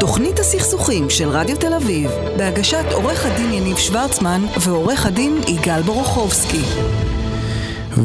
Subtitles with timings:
[0.00, 6.62] תוכנית הסכסוכים של רדיו תל אביב, בהגשת עורך הדין יניב שוורצמן ועורך הדין יגאל בורוכובסקי.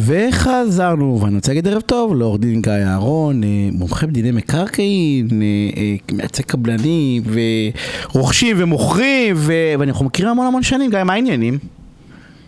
[0.08, 5.46] וחזרנו, ואני רוצה להגיד ערב טוב לעורך דין גיא אהרון, אה, מומחה בדיני מקרקעין, אה,
[5.78, 7.24] אה, מייצג קבלנים,
[8.14, 9.54] ורוכשים ומוכרים, ו...
[9.80, 11.58] ואנחנו מכירים המון המון שנים, גיא, מה העניינים?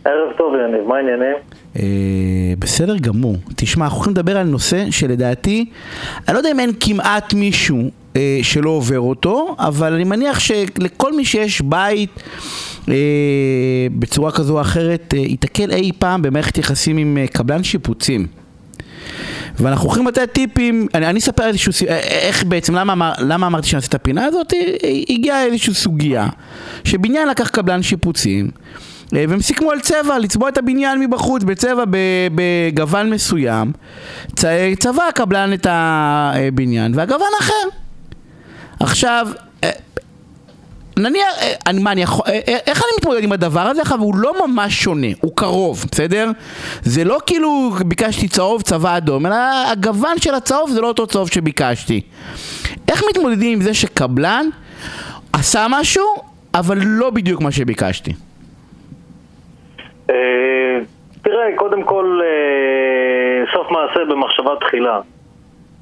[0.06, 1.36] ערב טוב יניב, מה העניינים?
[2.60, 3.36] בסדר גמור.
[3.56, 5.66] תשמע, אנחנו הולכים לדבר על נושא שלדעתי,
[6.28, 11.16] אני לא יודע אם אין כמעט מישהו אה, שלא עובר אותו, אבל אני מניח שלכל
[11.16, 12.24] מי שיש בית
[12.90, 12.94] אה,
[14.00, 18.28] בצורה כזו או אחרת, אה, ייתקל אי פעם במערכת יחסים עם אה, קבלן שיפוצים.
[19.60, 23.68] ואנחנו הולכים לתת טיפים, אני, אני אספר איזשהו, ס- אה, איך בעצם, למה, למה אמרתי
[23.68, 24.54] שאני אעשה את הפינה הזאת?
[24.54, 24.60] אה,
[25.10, 26.28] הגיעה איזושהי סוגיה,
[26.84, 28.50] שבניין לקח קבלן שיפוצים,
[29.16, 31.84] אה, והם סיכמו על צבע, לצבוע את הבניין מבחוץ בצבע
[32.36, 33.72] בגוון מסוים,
[34.80, 37.54] צבע הקבלן את הבניין, והגוון אחר.
[38.80, 39.28] עכשיו,
[39.64, 39.70] אה,
[40.98, 43.82] נניח, אה, אני, מה, אני יכול, אה, איך אני מתמודד עם הדבר הזה?
[43.82, 46.32] עכשיו, הוא לא ממש שונה, הוא קרוב, בסדר?
[46.82, 49.36] זה לא כאילו ביקשתי צהוב, צבע אדום, אלא
[49.72, 52.02] הגוון של הצהוב זה לא אותו צהוב שביקשתי.
[52.92, 54.46] איך מתמודדים עם זה שקבלן
[55.34, 56.06] עשה משהו,
[56.54, 58.12] אבל לא בדיוק מה שביקשתי?
[60.10, 60.16] אה,
[61.22, 62.20] תראה, קודם כל,
[63.54, 65.00] סוף מעשה במחשבה תחילה.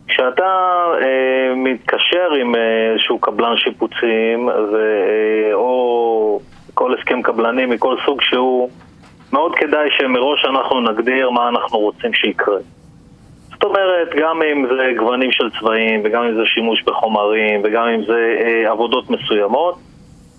[0.08, 6.40] כשאתה אה, מתקשר עם אה, איזשהו קבלן שיפוצים, ו, אה, או
[6.74, 8.70] כל הסכם קבלני מכל סוג שהוא,
[9.34, 12.58] מאוד כדאי שמראש אנחנו נגדיר מה אנחנו רוצים שיקרה.
[13.54, 18.04] זאת אומרת, גם אם זה גוונים של צבעים, וגם אם זה שימוש בחומרים, וגם אם
[18.06, 19.76] זה אה, עבודות מסוימות,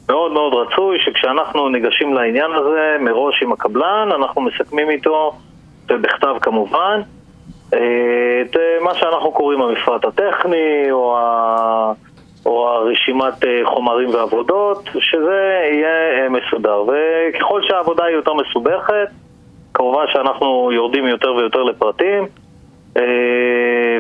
[0.09, 5.33] מאוד מאוד רצוי שכשאנחנו ניגשים לעניין הזה מראש עם הקבלן, אנחנו מסכמים איתו,
[5.91, 7.18] ובכתב כמובן, אה,
[7.69, 11.93] את אה, מה שאנחנו קוראים המפרט הטכני, או, ה...
[12.47, 16.83] או הרשימת אה, חומרים ועבודות, שזה יהיה אה, מסודר.
[16.83, 19.09] וככל שהעבודה היא יותר מסובכת,
[19.75, 22.27] כמובן שאנחנו יורדים יותר ויותר לפרטים,
[22.97, 23.03] אה,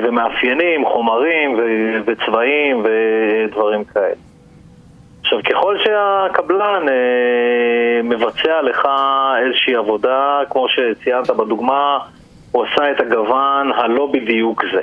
[0.02, 4.14] ומאפיינים, חומרים ו- וצבעים ודברים כאלה.
[5.20, 8.88] עכשיו, ככל שהקבלן אה, מבצע לך
[9.44, 11.98] איזושהי עבודה, כמו שציינת בדוגמה,
[12.58, 14.82] הוא עשה את הגוון הלא בדיוק זה.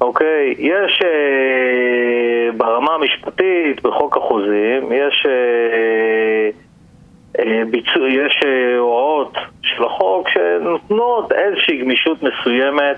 [0.00, 6.50] אוקיי, יש אה, ברמה המשפטית, בחוק החוזים, יש, אה,
[7.38, 12.96] אה, ביצוע, יש אה, הוראות של החוק שנותנות איזושהי גמישות מסוימת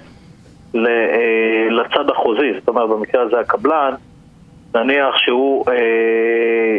[0.74, 3.92] ל, אה, לצד החוזי, זאת אומרת במקרה הזה הקבלן,
[4.74, 6.78] נניח שהוא אה,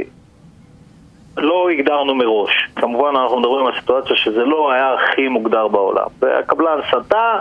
[1.38, 2.52] לא הגדרנו מראש.
[2.76, 6.08] כמובן אנחנו מדברים על סיטואציה שזה לא היה הכי מוגדר בעולם.
[6.20, 7.40] והקבלן סטה,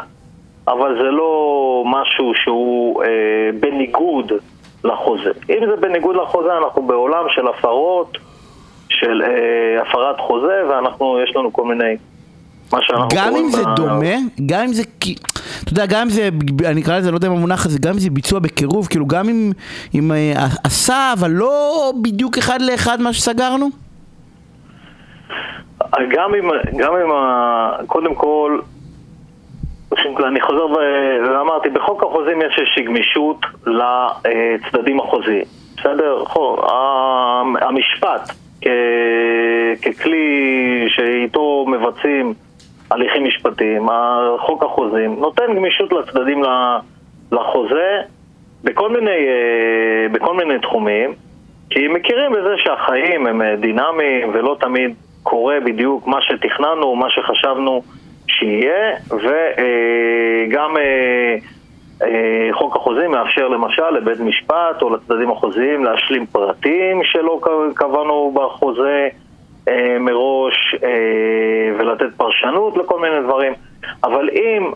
[0.68, 3.08] אבל זה לא משהו שהוא אה,
[3.60, 4.32] בניגוד
[4.84, 5.30] לחוזה.
[5.50, 8.18] אם זה בניגוד לחוזה, אנחנו בעולם של הפרות,
[8.88, 11.96] של אה, הפרת חוזה, ואנחנו, יש לנו כל מיני...
[13.14, 14.82] גם אם זה ב- דומה, גם אם זה,
[15.62, 16.28] אתה יודע, גם אם זה,
[16.64, 19.28] אני אקרא לזה, לא יודע אם המונח הזה, גם אם זה ביצוע בקירוב, כאילו גם
[19.28, 19.52] אם,
[19.94, 23.70] אם אה, עשה, אבל לא בדיוק אחד לאחד מה שסגרנו?
[26.08, 27.10] גם אם, גם אם,
[27.86, 28.60] קודם כל,
[30.26, 30.66] אני חוזר
[31.28, 35.44] ואמרתי, בחוק החוזים יש איזושהי גמישות לצדדים החוזיים,
[35.76, 36.24] בסדר?
[37.60, 38.30] המשפט
[39.82, 42.34] ככלי שאיתו מבצעים
[42.90, 43.88] הליכים משפטיים,
[44.38, 46.42] חוק החוזים, נותן גמישות לצדדים
[47.32, 48.00] לחוזה
[48.64, 51.14] בכל מיני, אה, בכל מיני תחומים,
[51.70, 54.94] כי מכירים בזה שהחיים הם אה, דינמיים ולא תמיד
[55.30, 57.82] קורה בדיוק מה שתכננו, מה שחשבנו
[58.26, 61.36] שיהיה, וגם אה,
[62.02, 67.40] אה, חוק החוזים מאפשר למשל לבית משפט או לצדדים החוזיים להשלים פרטים שלא
[67.74, 69.08] קבענו בחוזה
[69.68, 70.74] אה, מראש
[71.78, 73.52] ולתת פרשנות לכל מיני דברים,
[74.04, 74.70] אבל אם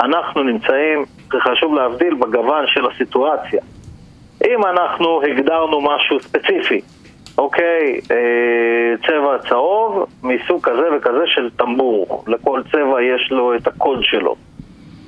[0.00, 1.04] אנחנו נמצאים,
[1.40, 3.60] חשוב להבדיל בגוון של הסיטואציה.
[4.46, 6.80] אם אנחנו הגדרנו משהו ספציפי,
[7.38, 8.16] אוקיי, אה,
[9.06, 14.36] צבע צהוב מסוג כזה וכזה של טמבור, לכל צבע יש לו את הקוד שלו.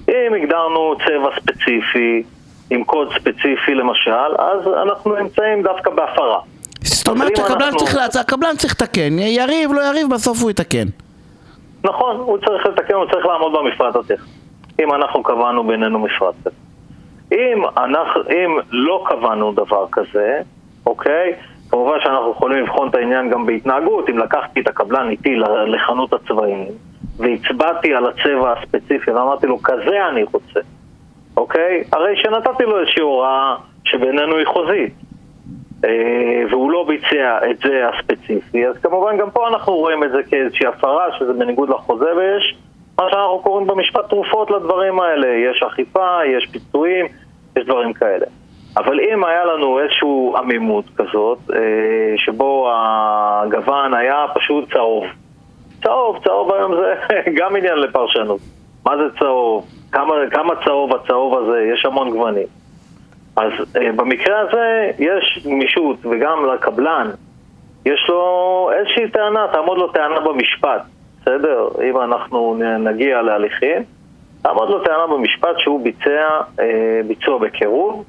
[0.09, 2.23] אם הגדרנו צבע ספציפי,
[2.71, 6.41] עם קוד ספציפי למשל, אז אנחנו נמצאים דווקא בהפרה.
[6.85, 10.87] זאת אומרת שהקבלן אנחנו- צריך, להצ- הקבלן צריך לתקן, יריב, לא יריב, בסוף הוא יתקן.
[11.85, 14.27] נכון, הוא צריך לתקן, הוא צריך לעמוד במפרט הטכני.
[14.81, 16.57] אם אנחנו קבענו בינינו מפרט כזה.
[17.33, 20.39] אם, אנחנו, אם לא קבענו דבר כזה,
[20.87, 21.33] אוקיי?
[21.71, 24.09] כמובן שאנחנו יכולים לבחון את העניין גם בהתנהגות.
[24.11, 25.37] אם לקחתי את הקבלן איתי
[25.67, 26.65] לחנות הצבעים
[27.17, 30.61] והצבעתי על הצבע הספציפי ואמרתי לו, כזה אני רוצה,
[31.37, 31.85] אוקיי?
[31.93, 34.95] הרי שנתתי לו איזושהי הוראה שבינינו היא חוזית.
[36.51, 40.67] והוא לא ביצע את זה הספציפי, אז כמובן גם פה אנחנו רואים את זה כאיזושהי
[40.67, 42.57] הפרה, שזה בניגוד לחוזה, ויש
[42.99, 45.29] מה שאנחנו קוראים במשפט תרופות לדברים האלה.
[45.29, 47.07] יש אכיפה, יש פיצויים,
[47.57, 48.27] יש דברים כאלה.
[48.77, 51.39] אבל אם היה לנו איזושהי עמימות כזאת,
[52.17, 55.05] שבו הגוון היה פשוט צהוב,
[55.83, 56.95] צהוב, צהוב היום זה
[57.39, 58.41] גם עניין לפרשנות.
[58.87, 59.67] מה זה צהוב?
[59.93, 61.71] כמה, כמה צהוב הצהוב הזה?
[61.75, 62.47] יש המון גוונים.
[63.37, 67.11] אז אה, במקרה הזה יש גמישות, וגם לקבלן
[67.87, 70.83] יש לו איזושהי טענה, תעמוד לו טענה במשפט,
[71.21, 71.69] בסדר?
[71.91, 73.83] אם אנחנו נגיע להליכים,
[74.43, 76.29] תעמוד לו טענה במשפט שהוא ביצע
[76.61, 78.05] אה, ביצוע בקירוב,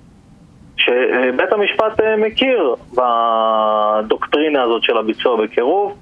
[0.77, 5.97] שבית המשפט אה, מכיר בדוקטרינה הזאת של הביצוע בקירוב,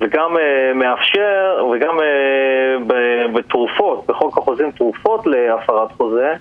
[0.00, 2.92] וגם uh, מאפשר, וגם uh,
[3.34, 6.32] בתרופות, בחוק החוזים תרופות להפרת חוזה,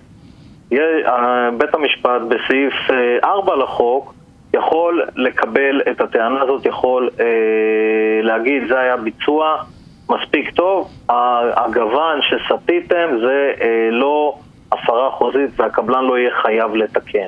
[1.57, 4.13] בית המשפט בסעיף uh, 4 לחוק
[4.53, 7.09] יכול לקבל את הטענה הזאת, יכול
[8.23, 9.57] להגיד זה היה ביצוע
[10.09, 10.89] מספיק טוב,
[11.55, 13.51] הגוון שסטיתם זה
[13.91, 14.35] לא
[14.71, 17.27] הפרה חוזית והקבלן לא יהיה חייב לתקן.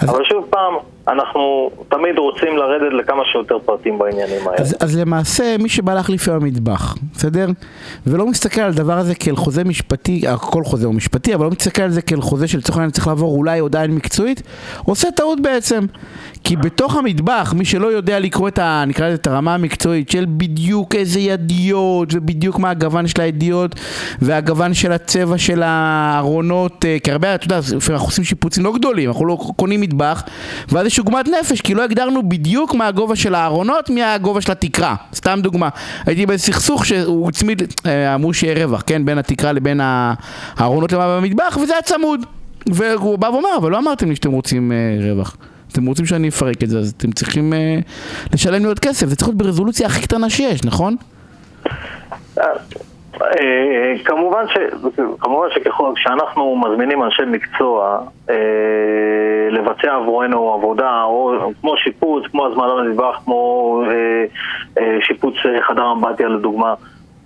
[0.00, 0.10] אז...
[0.10, 0.74] אבל שוב פעם,
[1.08, 4.60] אנחנו תמיד רוצים לרדת לכמה שיותר פרטים בעניינים האלה.
[4.60, 7.46] אז, אז למעשה, מי שבא להחליף היום מטבח, בסדר?
[8.06, 11.82] ולא מסתכל על הדבר הזה כאל חוזה משפטי, כל חוזה הוא משפטי, אבל לא מסתכל
[11.82, 14.42] על זה כאל חוזה שלצורך העניין צריך לעבור אולי הודעה מקצועית,
[14.84, 15.86] עושה טעות בעצם.
[16.44, 18.84] כי בתוך המטבח, מי שלא יודע לקרוא את ה...
[18.86, 23.74] נקרא לזה את הרמה המקצועית של בדיוק איזה ידיות, ובדיוק מה הגוון של הידיות,
[24.22, 27.56] והגוון של הצבע של הארונות, אה, כי הרבה, אתה יודע,
[27.90, 30.22] אנחנו עושים שיפוצים לא גדולים, אנחנו לא קונים מטבח,
[30.68, 34.52] ואז יש עוגמת נפש, כי לא הגדרנו בדיוק מה הגובה של הארונות, מי הגובה של
[34.52, 34.94] התקרה.
[35.14, 35.68] סתם דוגמה,
[36.06, 39.80] הייתי באיזה סכסוך שהוא הצמיד, אה, אמרו שיהיה רווח, כן, בין התקרה לבין
[40.56, 42.26] הארונות למעלה במטבח, וזה היה צמוד.
[42.66, 44.76] והוא בא ואומר, אבל לא אמרתם לי שאתם רוצים אה,
[45.10, 45.36] רווח.
[45.72, 47.78] אתם רוצים שאני אפרק את זה, אז אתם צריכים אה,
[48.32, 49.06] לשלם לי עוד כסף.
[49.06, 50.96] זה צריך להיות ברזולוציה הכי קטנה שיש, נכון?
[53.22, 54.56] אה, כמובן, ש,
[55.20, 58.34] כמובן שככל שאנחנו מזמינים אנשי מקצוע אה,
[59.50, 64.24] לבצע עבורנו עבודה, או כמו שיפוץ, כמו הזמנה למטבח, כמו אה,
[64.78, 65.34] אה, שיפוץ
[65.68, 66.74] חדר אמבטיה לדוגמה,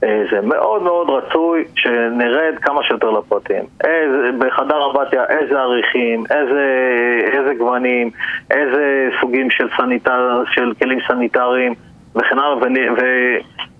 [0.05, 3.65] אה, זה מאוד מאוד רצוי שנרד כמה שיותר לפרטים.
[3.85, 6.65] איזה, בחדר אמבטיה איזה אריחים, איזה,
[7.33, 8.11] איזה גוונים,
[8.51, 11.75] איזה סוגים של, סניטר, של כלים סניטריים
[12.15, 12.69] וכן הלאה,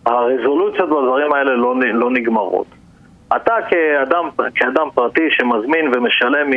[0.07, 2.67] והרזולוציות בדברים האלה לא, לא נגמרות.
[3.37, 6.51] אתה כאדם, כאדם פרטי שמזמין ומשלם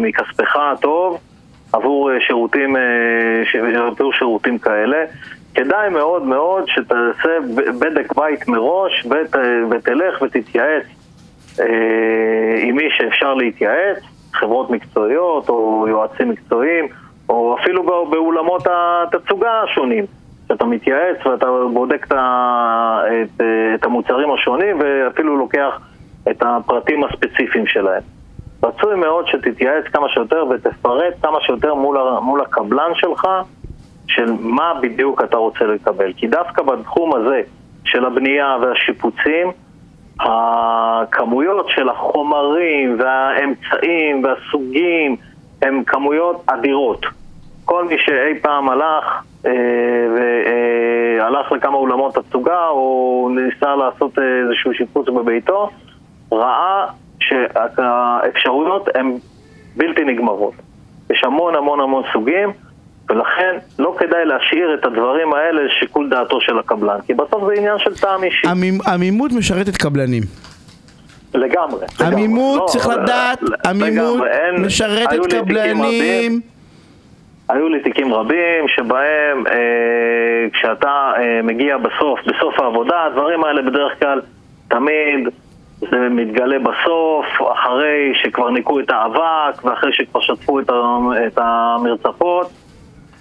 [0.00, 1.18] מכספך הטוב
[1.72, 5.04] עבור שירותים, אה, עבור שירותים כאלה,
[5.54, 7.40] כדאי מאוד מאוד שתעשה
[7.80, 9.36] בדק בית מראש ות,
[9.70, 10.84] ותלך ותתייעץ
[11.60, 11.66] אה,
[12.62, 13.98] עם מי שאפשר להתייעץ,
[14.34, 16.88] חברות מקצועיות או יועצים מקצועיים,
[17.28, 20.04] או אפילו באולמות התצוגה השונים.
[20.52, 23.40] שאתה מתייעץ ואתה בודק את, את,
[23.74, 25.80] את המוצרים השונים ואפילו לוקח
[26.30, 28.02] את הפרטים הספציפיים שלהם.
[28.62, 33.28] רצוי מאוד שתתייעץ כמה שיותר ותפרט כמה שיותר מול, מול הקבלן שלך
[34.06, 36.12] של מה בדיוק אתה רוצה לקבל.
[36.12, 37.40] כי דווקא בתחום הזה
[37.84, 39.50] של הבנייה והשיפוצים,
[40.20, 45.16] הכמויות של החומרים והאמצעים והסוגים
[45.62, 47.06] הם כמויות אדירות.
[47.72, 49.04] כל מי שאי פעם הלך
[49.46, 49.50] אה,
[50.14, 55.70] והלך לכמה אולמות תצוגה או ניסה לעשות איזשהו שיפוץ בביתו,
[56.32, 56.86] ראה
[57.20, 59.12] שהאפשרויות הן
[59.76, 60.52] בלתי נגמרות.
[61.10, 62.52] יש המון המון המון סוגים.
[63.10, 67.78] ולכן לא כדאי להשאיר את הדברים האלה לשיקול דעתו של הקבלן, כי בסוף זה עניין
[67.78, 68.46] של טעם אישי.
[68.86, 70.22] עמימות משרתת קבלנים.
[71.34, 71.86] לגמרי.
[72.00, 74.22] עמימות, לא, צריך לדעת, עמימות
[74.58, 76.51] משרתת קבלנים.
[77.48, 83.98] היו לי תיקים רבים שבהם אה, כשאתה אה, מגיע בסוף, בסוף העבודה, הדברים האלה בדרך
[83.98, 84.20] כלל
[84.68, 85.28] תמיד
[85.78, 90.60] זה מתגלה בסוף, אחרי שכבר ניקו את האבק ואחרי שכבר שטפו
[91.26, 92.46] את המרצפות.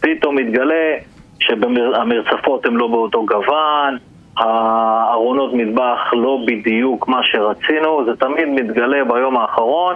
[0.01, 0.95] פתאום מתגלה
[1.39, 3.97] שהמרצפות הן לא באותו גוון,
[4.37, 9.95] הארונות מטבח לא בדיוק מה שרצינו, זה תמיד מתגלה ביום האחרון,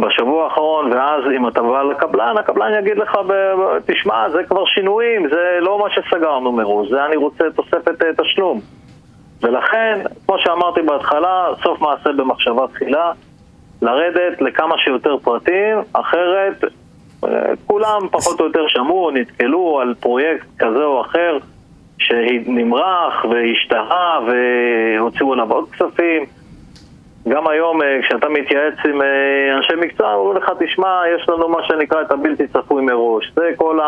[0.00, 3.18] בשבוע האחרון, ואז אם אתה בא לקבלן, הקבלן יגיד לך,
[3.86, 8.60] תשמע, זה כבר שינויים, זה לא מה שסגרנו מראש, זה אני רוצה תוספת אה, תשלום.
[9.42, 13.12] ולכן, כמו שאמרתי בהתחלה, סוף מעשה במחשבה תחילה,
[13.82, 16.64] לרדת לכמה שיותר פרטים, אחרת
[17.66, 21.38] כולם פחות או יותר שמעו, נתקלו על פרויקט כזה או אחר
[21.98, 26.24] שנמרח והשתהה והוציאו עליו עוד כספים.
[27.28, 29.06] גם היום אה, כשאתה מתייעץ עם אה,
[29.56, 33.32] אנשי מקצוע, אומרים לך, תשמע, יש לנו מה שנקרא את הבלתי צפוי מראש.
[33.36, 33.78] זה כל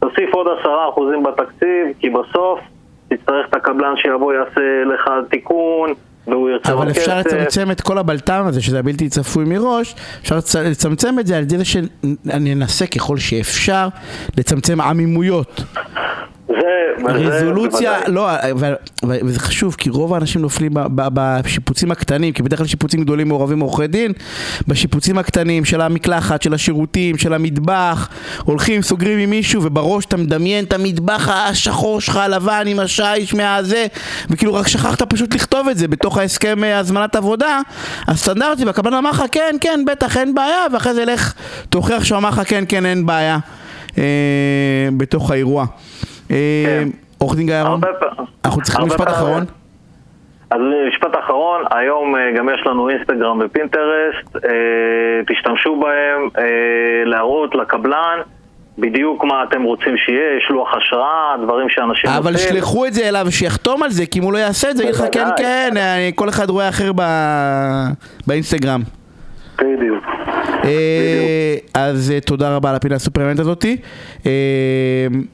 [0.00, 2.60] תוסיף עוד עשרה אחוזים בתקציב, כי בסוף
[3.08, 4.60] תצטרך את הקבלן שיבוא יעשה
[4.94, 5.92] לך תיקון,
[6.26, 7.32] והוא אבל אפשר כסף.
[7.32, 11.42] לצמצם את כל הבלטם הזה, שזה הבלתי צפוי מראש, אפשר לצ- לצמצם את זה על
[11.42, 13.88] ידי זה שאני אנסה ככל שאפשר
[14.38, 15.62] לצמצם עמימויות.
[17.06, 17.92] זה רזולוציה.
[18.06, 18.28] לא,
[19.02, 23.86] וזה חשוב, כי רוב האנשים נופלים בשיפוצים הקטנים, כי בדרך כלל שיפוצים גדולים מעורבים עורכי
[23.86, 24.12] דין,
[24.68, 28.08] בשיפוצים הקטנים של המקלחת, של השירותים, של המטבח,
[28.44, 33.86] הולכים, סוגרים עם מישהו, ובראש אתה מדמיין את המטבח השחור שלך, הלבן, עם השיש מהזה,
[34.30, 37.60] וכאילו רק שכחת פשוט לכתוב את זה בתוך ההסכם אה, הזמנת עבודה,
[38.08, 41.34] הסטנדרטי, והקבלן אמר לך, כן, כן, בטח, אין בעיה, ואחרי זה לך,
[41.70, 43.38] תוכיח שהוא אמר לך, כן, כן, אין בעיה,
[43.98, 44.04] אה,
[44.96, 45.66] בתוך האירוע.
[46.32, 46.88] אה, כן.
[47.18, 47.80] עורך דין גיא אהרון,
[48.44, 49.44] אנחנו צריכים משפט אחרון.
[50.50, 54.50] אז משפט אחרון, היום אה, גם יש לנו אינסטגרם ופינטרסט, אה,
[55.28, 56.44] תשתמשו בהם אה,
[57.04, 58.18] להראות לקבלן
[58.78, 62.48] בדיוק מה אתם רוצים שיהיה, יש לוח השראה, דברים שאנשים אבל עושים.
[62.48, 64.94] שלחו את זה אליו, שיחתום על זה, כי אם הוא לא יעשה את זה, יגיד
[64.94, 65.28] לך כן.
[65.36, 65.70] כן,
[66.14, 67.88] כל אחד רואה אחר ב-
[68.26, 68.80] באינסטגרם.
[69.60, 70.04] בדיוק.
[70.64, 73.76] אה, אז אה, תודה רבה על הפינה הסופרמנט הזאתי.
[74.26, 74.30] אה,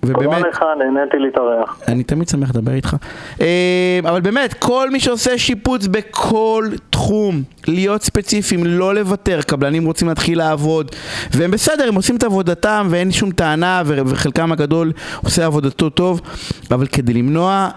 [0.00, 1.80] תודה ובאמת, לך, נהניתי להתארח.
[1.88, 2.96] אני תמיד שמח לדבר איתך.
[4.08, 10.38] אבל באמת, כל מי שעושה שיפוץ בכל תחום, להיות ספציפיים, לא לוותר, קבלנים רוצים להתחיל
[10.38, 10.90] לעבוד,
[11.32, 14.92] והם בסדר, הם עושים את עבודתם ואין שום טענה, וחלקם הגדול
[15.24, 16.20] עושה עבודתו טוב,
[16.70, 17.68] אבל כדי למנוע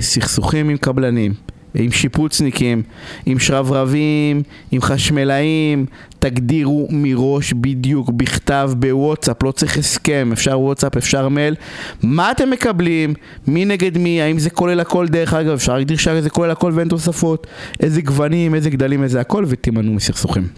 [0.00, 1.59] סכסוכים עם קבלנים.
[1.74, 2.82] עם שיפוצניקים,
[3.26, 5.86] עם שרברבים, עם חשמלאים,
[6.18, 11.54] תגדירו מראש בדיוק בכתב בוואטסאפ, לא צריך הסכם, אפשר וואטסאפ, אפשר מייל,
[12.02, 13.14] מה אתם מקבלים,
[13.46, 15.08] מי נגד מי, האם זה כולל הכל?
[15.08, 17.46] דרך אגב, אפשר להגדיר שזה כולל הכל ואין תוספות,
[17.80, 20.48] איזה גוונים, איזה גדלים, איזה הכל, ותימנעו מסכסוכים.